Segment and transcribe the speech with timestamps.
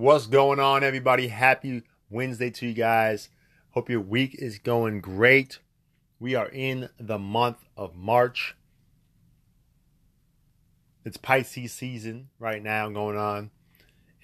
[0.00, 1.28] What's going on, everybody?
[1.28, 3.28] Happy Wednesday to you guys.
[3.72, 5.58] Hope your week is going great.
[6.18, 8.56] We are in the month of March.
[11.04, 13.50] It's Pisces season right now going on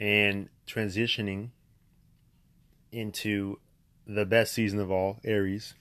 [0.00, 1.50] and transitioning
[2.90, 3.58] into
[4.07, 5.75] the best season of all, Aries,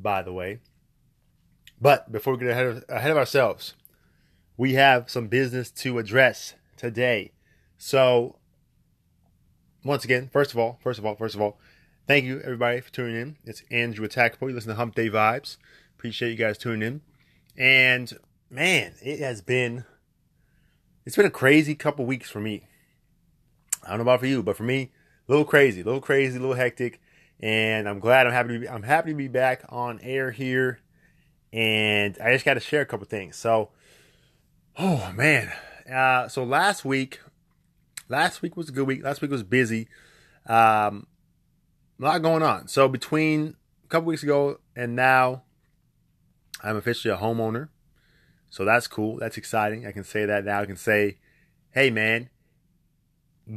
[0.00, 0.58] by the way.
[1.80, 3.74] But before we get ahead of, ahead of ourselves,
[4.56, 7.30] we have some business to address today.
[7.76, 8.38] So,
[9.84, 11.58] once again, first of all, first of all, first of all,
[12.06, 13.36] thank you everybody for tuning in.
[13.44, 14.48] It's Andrew Atakpo.
[14.48, 15.56] You listen to Hump Day Vibes.
[15.96, 17.00] Appreciate you guys tuning in.
[17.56, 18.12] And
[18.50, 19.84] man, it has been
[21.04, 22.66] it's been a crazy couple weeks for me.
[23.84, 24.90] I don't know about for you, but for me,
[25.28, 27.00] a little crazy, a little crazy, a little hectic.
[27.40, 30.80] And I'm glad I'm happy to be I'm happy to be back on air here.
[31.52, 33.36] And I just got to share a couple things.
[33.36, 33.70] So,
[34.76, 35.52] oh man,
[35.90, 37.20] uh, so last week
[38.08, 39.04] last week was a good week.
[39.04, 39.88] Last week was busy.
[40.46, 41.06] Um,
[42.00, 42.68] a lot going on.
[42.68, 45.42] So between a couple weeks ago and now,
[46.62, 47.68] I'm officially a homeowner.
[48.50, 49.18] So that's cool.
[49.18, 49.86] That's exciting.
[49.86, 50.60] I can say that now.
[50.60, 51.18] I can say,
[51.70, 52.30] "Hey, man,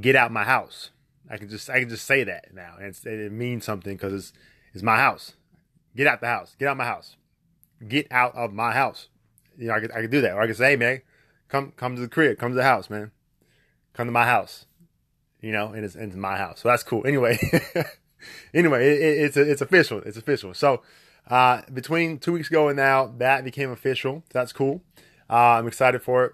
[0.02, 0.92] get out my house."
[1.30, 4.34] I can just I can just say that now, and it means something because it's
[4.74, 5.34] it's my house.
[5.96, 6.56] Get out the house.
[6.60, 7.16] Get out my house.
[7.88, 9.08] Get out of my house.
[9.58, 11.02] You know, I could I could do that, or I could say, "Hey, man,
[11.48, 12.38] come come to the crib.
[12.38, 13.12] Come to the house, man."
[13.94, 14.66] Come to my house,
[15.42, 16.62] you know, and it's into my house.
[16.62, 17.06] So that's cool.
[17.06, 17.40] Anyway,
[18.54, 20.00] anyway, it, it, it's it's official.
[20.00, 20.54] It's official.
[20.54, 20.82] So
[21.30, 24.24] uh, between two weeks ago and now, that became official.
[24.32, 24.82] That's cool.
[25.30, 26.34] Uh, I'm excited for it.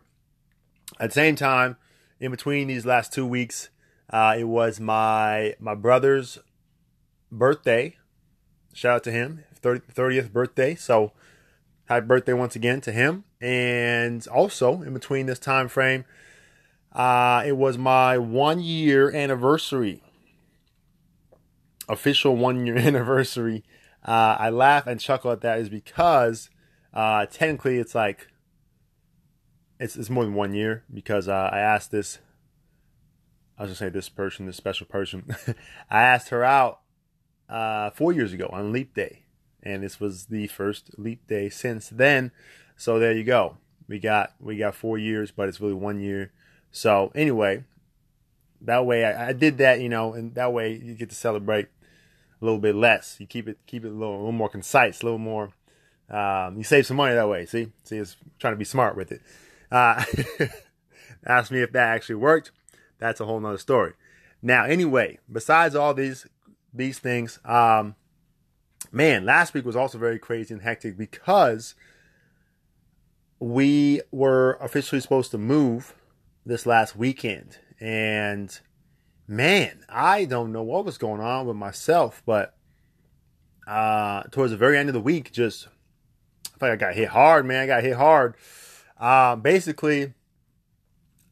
[0.99, 1.77] At the same time,
[2.19, 3.69] in between these last two weeks,
[4.09, 6.39] uh, it was my my brother's
[7.31, 7.95] birthday.
[8.73, 10.75] Shout out to him, 30, 30th birthday.
[10.75, 11.11] So
[11.85, 13.23] happy birthday once again to him.
[13.41, 16.05] And also in between this time frame,
[16.97, 20.01] uh, it was my one year anniversary,
[21.87, 23.63] official one year anniversary.
[24.03, 26.49] Uh, I laugh and chuckle at that is because
[26.95, 28.27] uh, technically it's like
[29.79, 32.17] it's it's more than one year because uh, I asked this.
[33.59, 35.35] I was gonna say this person, this special person.
[35.91, 36.79] I asked her out
[37.47, 39.21] uh, four years ago on Leap Day,
[39.61, 42.31] and this was the first Leap Day since then.
[42.75, 43.57] So there you go.
[43.87, 46.31] We got we got four years, but it's really one year
[46.71, 47.63] so anyway,
[48.61, 51.67] that way I, I, did that, you know, and that way you get to celebrate
[52.41, 53.17] a little bit less.
[53.19, 55.51] You keep it keep it a little, a little more concise, a little more.
[56.09, 57.45] Um, you save some money that way.
[57.45, 59.21] See, see, it's trying to be smart with it.
[59.71, 60.03] Uh,
[61.25, 62.51] ask me if that actually worked.
[62.99, 63.93] That's a whole nother story.
[64.41, 66.27] Now, anyway, besides all these
[66.73, 67.95] these things, um,
[68.91, 71.75] man, last week was also very crazy and hectic because
[73.39, 75.93] we were officially supposed to move
[76.47, 77.57] this last weekend.
[77.79, 78.57] And
[79.27, 82.55] man, I don't know what was going on with myself, but
[83.67, 85.67] uh, towards the very end of the week, just
[86.55, 87.63] I feel like I got hit hard, man.
[87.63, 88.35] I got hit hard.
[88.97, 90.13] Uh, basically,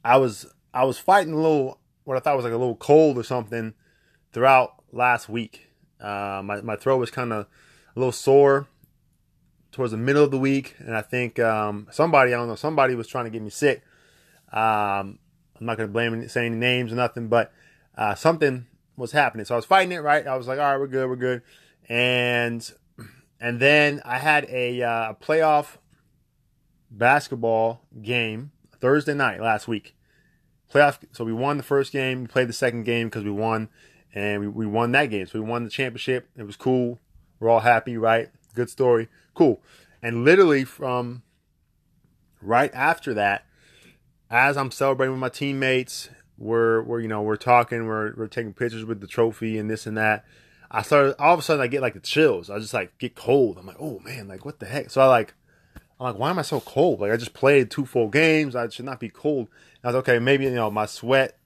[0.03, 3.17] I was I was fighting a little what I thought was like a little cold
[3.17, 3.73] or something
[4.33, 5.67] throughout last week.
[5.99, 7.47] Uh, my my throat was kind of
[7.95, 8.67] a little sore
[9.71, 12.95] towards the middle of the week, and I think um, somebody I don't know somebody
[12.95, 13.81] was trying to get me sick.
[14.51, 15.19] Um,
[15.59, 17.51] I'm not going to blame any, say any names or nothing, but
[17.97, 18.67] uh, something
[18.97, 19.45] was happening.
[19.45, 20.25] So I was fighting it, right?
[20.25, 21.41] I was like, all right, we're good, we're good.
[21.87, 22.69] And
[23.39, 25.77] and then I had a uh, playoff
[26.89, 29.95] basketball game Thursday night last week.
[30.73, 30.99] Playoff.
[31.11, 32.21] So we won the first game.
[32.21, 33.69] We played the second game because we won,
[34.13, 35.27] and we, we won that game.
[35.27, 36.27] So we won the championship.
[36.35, 36.99] It was cool.
[37.39, 38.29] We're all happy, right?
[38.53, 39.09] Good story.
[39.33, 39.61] Cool.
[40.01, 41.23] And literally from
[42.41, 43.45] right after that,
[44.29, 48.53] as I'm celebrating with my teammates, we're we're you know we're talking, we're we're taking
[48.53, 50.25] pictures with the trophy and this and that.
[50.71, 52.49] I started all of a sudden I get like the chills.
[52.49, 53.57] I just like get cold.
[53.57, 54.89] I'm like, oh man, like what the heck?
[54.89, 55.33] So I like
[55.99, 56.99] I'm like, why am I so cold?
[56.99, 58.55] Like I just played two full games.
[58.55, 59.47] I should not be cold.
[59.81, 61.37] And I was okay, maybe you know my sweat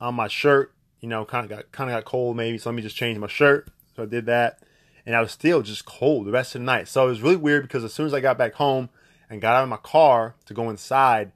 [0.00, 2.58] on my shirt, you know, kind of got kind of got cold maybe.
[2.58, 3.68] So let me just change my shirt.
[3.96, 4.58] So I did that,
[5.06, 6.88] and I was still just cold the rest of the night.
[6.88, 8.90] So it was really weird because as soon as I got back home
[9.30, 11.32] and got out of my car to go inside,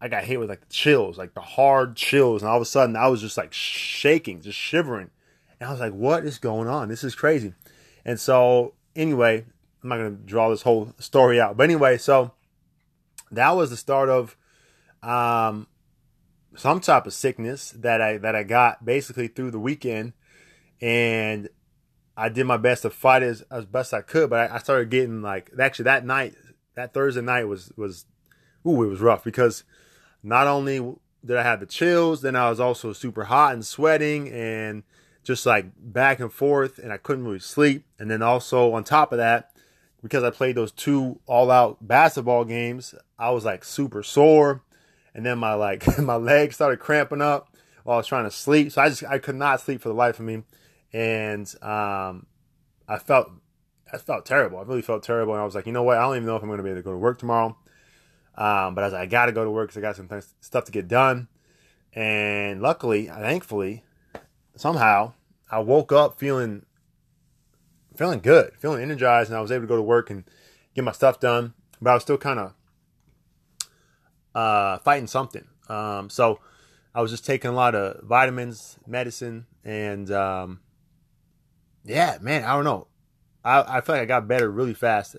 [0.00, 2.96] I got hit with like chills, like the hard chills, and all of a sudden
[2.96, 5.10] I was just like shaking, just shivering,
[5.58, 6.88] and I was like, "What is going on?
[6.88, 7.52] This is crazy."
[8.04, 9.44] And so, anyway,
[9.82, 12.32] I'm not gonna draw this whole story out, but anyway, so
[13.30, 14.36] that was the start of
[15.02, 15.66] um,
[16.56, 20.14] some type of sickness that I that I got basically through the weekend,
[20.80, 21.48] and
[22.16, 24.88] I did my best to fight as as best I could, but I, I started
[24.88, 26.34] getting like actually that night,
[26.74, 28.06] that Thursday night was was
[28.66, 29.64] ooh, it was rough because
[30.22, 32.22] not only did I have the chills.
[32.22, 34.82] Then I was also super hot and sweating and
[35.22, 37.84] just like back and forth, and I couldn't really sleep.
[37.98, 39.52] And then also on top of that,
[40.02, 44.62] because I played those two all out basketball games, I was like super sore.
[45.14, 48.72] And then my like my legs started cramping up while I was trying to sleep.
[48.72, 50.42] So I just I could not sleep for the life of me.
[50.92, 52.26] And um
[52.88, 53.30] I felt
[53.92, 54.58] I felt terrible.
[54.58, 55.34] I really felt terrible.
[55.34, 55.98] And I was like, you know what?
[55.98, 57.56] I don't even know if I'm gonna be able to go to work tomorrow.
[58.40, 60.08] Um, but I was like, I gotta go to work because I got some
[60.40, 61.28] stuff to get done.
[61.92, 63.84] And luckily, thankfully,
[64.56, 65.12] somehow
[65.50, 66.64] I woke up feeling
[67.94, 70.24] feeling good, feeling energized, and I was able to go to work and
[70.74, 71.52] get my stuff done.
[71.82, 72.54] But I was still kind of
[74.34, 75.44] uh, fighting something.
[75.68, 76.40] Um, so
[76.94, 80.60] I was just taking a lot of vitamins, medicine, and um,
[81.84, 82.86] yeah, man, I don't know.
[83.44, 85.16] I, I feel like I got better really fast.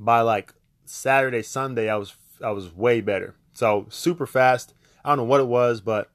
[0.00, 0.52] By like
[0.84, 2.10] Saturday, Sunday, I was
[2.42, 3.34] I was way better.
[3.52, 4.74] So super fast.
[5.04, 6.10] I don't know what it was, but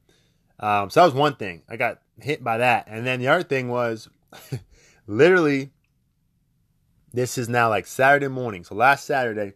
[0.59, 1.63] um, so that was one thing.
[1.69, 4.09] I got hit by that, and then the other thing was
[5.07, 5.71] literally.
[7.13, 8.63] This is now like Saturday morning.
[8.63, 9.53] So last Saturday,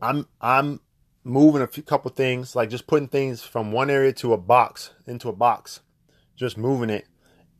[0.00, 0.80] I'm I'm
[1.24, 4.90] moving a few couple things, like just putting things from one area to a box
[5.06, 5.80] into a box,
[6.36, 7.06] just moving it,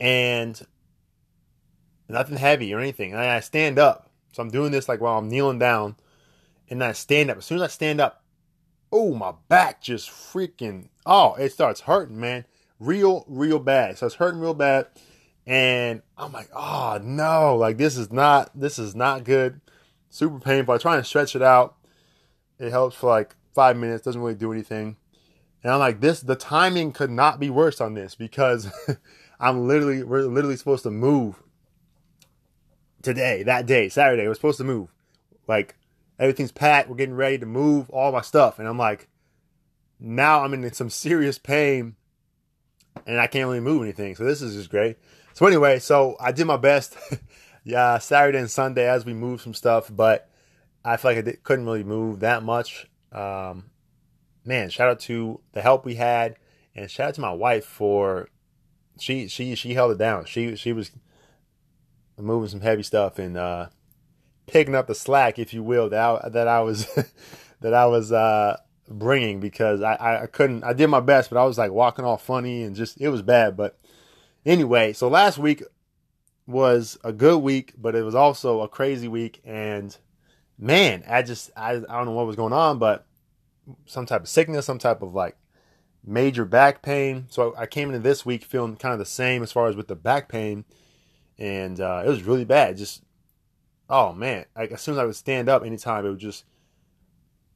[0.01, 0.67] and
[2.09, 3.13] nothing heavy or anything.
[3.13, 5.97] And I stand up, so I'm doing this like while I'm kneeling down,
[6.73, 7.39] and I stand up.
[7.39, 8.25] As soon as I stand up,
[8.91, 12.47] oh my back just freaking oh it starts hurting, man,
[12.81, 13.99] real real bad.
[13.99, 14.87] So it's hurting real bad,
[15.47, 19.61] and I'm like oh no, like this is not this is not good,
[20.09, 20.75] super painful.
[20.75, 21.77] I try and stretch it out.
[22.59, 24.97] It helps for like five minutes, doesn't really do anything.
[25.63, 28.69] And I'm like, this, the timing could not be worse on this because
[29.41, 31.41] I'm literally, we're literally supposed to move
[33.03, 34.27] today, that day, Saturday.
[34.27, 34.93] We're supposed to move.
[35.47, 35.77] Like,
[36.23, 36.89] everything's packed.
[36.89, 38.61] We're getting ready to move all my stuff.
[38.61, 39.09] And I'm like,
[39.99, 41.97] now I'm in some serious pain
[43.09, 44.15] and I can't really move anything.
[44.15, 44.99] So this is just great.
[45.35, 46.97] So anyway, so I did my best.
[47.65, 50.31] yeah, Saturday and Sunday as we moved some stuff, but
[50.85, 52.87] I feel like I did, couldn't really move that much.
[53.11, 53.71] Um,
[54.45, 56.37] man, shout out to the help we had,
[56.77, 58.29] and shout out to my wife for
[58.99, 60.27] she she she held it down.
[60.27, 60.93] She she was
[62.19, 63.69] moving some heavy stuff and uh,
[64.53, 66.87] picking up the slack, if you will, that I, that I was
[67.61, 68.59] that I was uh,
[68.89, 70.63] bringing because I I couldn't.
[70.63, 73.23] I did my best, but I was like walking all funny and just it was
[73.23, 73.57] bad.
[73.57, 73.79] But
[74.45, 75.63] anyway, so last week
[76.47, 79.97] was a good week, but it was also a crazy week and
[80.59, 83.07] man, I just I, I don't know what was going on, but
[83.87, 85.37] some type of sickness, some type of like
[86.05, 87.27] major back pain.
[87.31, 89.89] So I, came into this week feeling kind of the same as far as with
[89.89, 90.65] the back pain,
[91.39, 92.77] and uh, it was really bad.
[92.77, 93.03] Just
[93.93, 96.45] oh man, like as soon as I would stand up, anytime it would just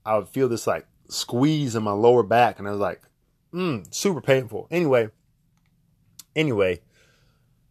[0.04, 3.02] I would feel this like squeeze in my lower back, and I was like,
[3.52, 4.68] mm, super painful.
[4.70, 5.08] Anyway,
[6.36, 6.80] anyway,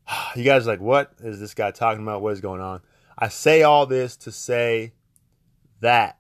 [0.36, 2.22] you guys like, what is this guy talking about?
[2.22, 2.82] What is going on?
[3.18, 4.92] I say all this to say
[5.80, 6.18] that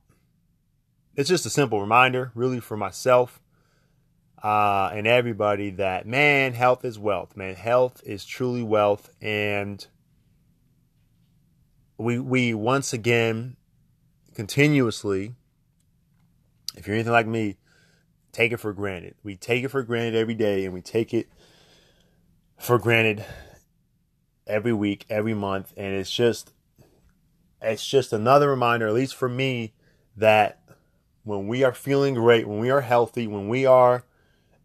[1.15, 3.42] it's just a simple reminder, really, for myself
[4.45, 7.36] uh, and everybody that man, health is wealth.
[7.36, 9.86] Man, health is truly wealth, and
[11.97, 13.56] we we once again
[14.33, 15.33] continuously,
[16.75, 17.57] if you're anything like me,
[18.31, 19.16] take it for granted.
[19.23, 21.30] We take it for granted every day, and we take it
[22.59, 23.25] for granted
[24.47, 26.54] every week, every month, and it's just
[27.61, 29.73] it's just another reminder, at least for me,
[30.16, 30.61] that
[31.23, 34.04] when we are feeling great, when we are healthy, when we are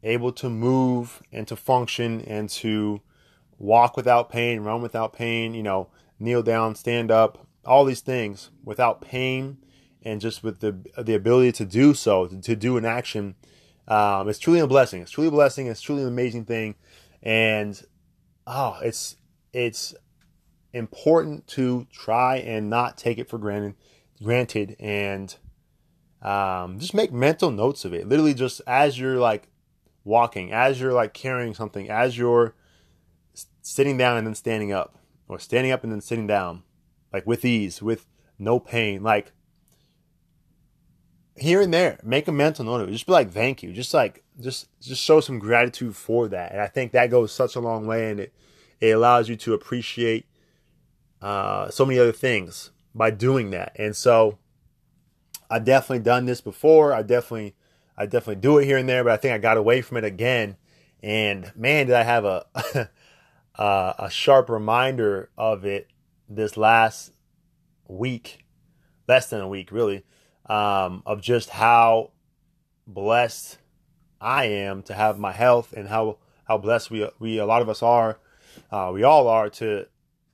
[0.02, 3.00] able to move and to function and to
[3.58, 5.88] walk without pain, run without pain, you know,
[6.20, 9.58] kneel down, stand up, all these things without pain
[10.02, 13.34] and just with the the ability to do so, to, do an action,
[13.88, 15.02] um, it's truly a blessing.
[15.02, 15.66] It's truly a blessing.
[15.66, 16.74] It's truly an amazing thing,
[17.22, 17.80] and
[18.46, 19.16] oh, it's
[19.52, 19.94] it's
[20.72, 23.74] important to try and not take it for granted,
[24.22, 25.36] granted, and
[26.22, 28.08] um, just make mental notes of it.
[28.08, 29.48] Literally, just as you're like
[30.04, 32.54] walking, as you're like carrying something, as you're
[33.62, 34.96] sitting down and then standing up,
[35.30, 36.64] or standing up and then sitting down,
[37.12, 38.06] like with ease, with
[38.38, 39.32] no pain, like
[41.36, 42.92] here and there, make a mental note of it.
[42.92, 43.72] Just be like, thank you.
[43.72, 46.52] Just like, just just show some gratitude for that.
[46.52, 48.34] And I think that goes such a long way, and it
[48.80, 50.26] it allows you to appreciate
[51.22, 53.76] uh, so many other things by doing that.
[53.76, 54.38] And so
[55.48, 56.92] I've definitely done this before.
[56.92, 57.54] I definitely
[57.96, 60.04] I definitely do it here and there, but I think I got away from it
[60.04, 60.56] again.
[61.02, 62.46] And man, did I have a
[63.60, 65.88] uh, a sharp reminder of it
[66.30, 67.12] this last
[67.86, 68.46] week,
[69.06, 70.02] less than a week, really,
[70.46, 72.10] um, of just how
[72.86, 73.58] blessed
[74.18, 77.68] I am to have my health and how how blessed we we a lot of
[77.68, 78.18] us are,
[78.72, 79.86] uh, we all are to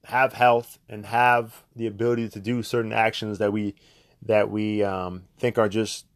[0.04, 3.74] have health and have the ability to do certain actions that we
[4.22, 6.06] that we um, think are just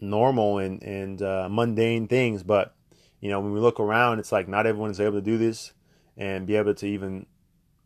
[0.00, 2.42] normal and and uh, mundane things.
[2.42, 2.74] But
[3.20, 5.74] you know, when we look around, it's like not everyone is able to do this
[6.18, 7.24] and be able to even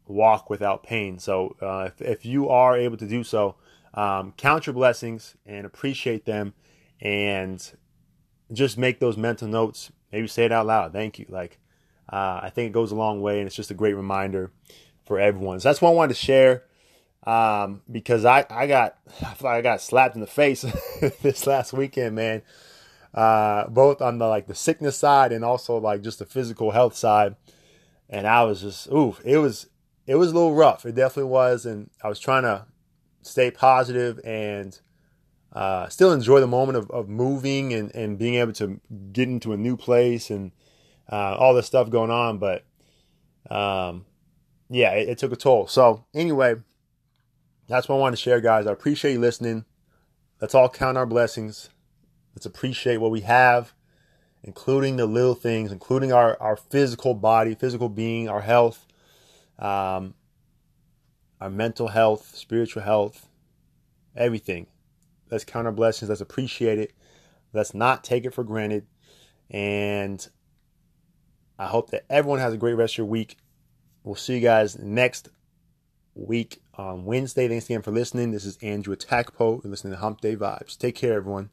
[0.08, 1.20] walk without pain.
[1.20, 3.54] So uh, if if you are able to do so,
[3.94, 6.54] um, count your blessings and appreciate them,
[7.00, 7.72] and
[8.52, 9.92] just make those mental notes.
[10.10, 10.92] Maybe say it out loud.
[10.92, 11.26] Thank you.
[11.28, 11.60] Like
[12.12, 14.50] uh, I think it goes a long way, and it's just a great reminder
[15.04, 15.60] for everyone.
[15.60, 16.64] So that's what I wanted to share
[17.24, 20.62] um, because I, I got I feel like I got slapped in the face
[21.22, 22.42] this last weekend, man.
[23.14, 26.96] Uh, both on the like the sickness side and also like just the physical health
[26.96, 27.36] side,
[28.12, 29.66] and I was just ooh, it was
[30.06, 30.84] it was a little rough.
[30.84, 32.66] It definitely was, and I was trying to
[33.22, 34.78] stay positive and
[35.52, 38.80] uh, still enjoy the moment of, of moving and, and being able to
[39.12, 40.52] get into a new place and
[41.10, 42.38] uh, all this stuff going on.
[42.38, 42.64] But
[43.50, 44.04] um,
[44.68, 45.66] yeah, it, it, took a toll.
[45.66, 46.56] So anyway,
[47.68, 48.66] that's what I wanted to share, guys.
[48.66, 49.64] I appreciate you listening.
[50.40, 51.70] Let's all count our blessings.
[52.34, 53.72] Let's appreciate what we have,
[54.42, 58.86] including the little things, including our, our physical body, physical being, our health,
[59.58, 60.14] um,
[61.40, 63.28] our mental health, spiritual health,
[64.16, 64.66] everything.
[65.30, 66.08] Let's count our blessings.
[66.08, 66.92] Let's appreciate it.
[67.52, 68.86] Let's not take it for granted.
[69.50, 70.26] And
[71.58, 73.36] I hope that everyone has a great rest of your week.
[74.04, 75.28] We'll see you guys next
[76.14, 77.48] week on Wednesday.
[77.48, 78.32] Thanks again for listening.
[78.32, 79.62] This is Andrew Atakpo.
[79.62, 80.76] You're listening to Hump Day Vibes.
[80.76, 81.50] Take care, everyone.